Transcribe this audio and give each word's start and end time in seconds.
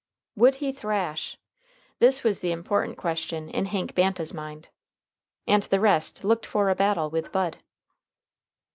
"Would 0.35 0.55
he 0.55 0.71
thrash?" 0.71 1.37
This 1.99 2.23
was 2.23 2.39
the 2.39 2.51
important 2.51 2.97
question 2.97 3.49
in 3.49 3.65
Hank 3.65 3.93
Banta's 3.93 4.33
mind. 4.33 4.69
And 5.45 5.61
the 5.61 5.79
rest 5.79 6.23
looked 6.23 6.47
for 6.47 6.71
a 6.71 6.75
battle 6.75 7.11
with 7.11 7.31
Bud. 7.31 7.57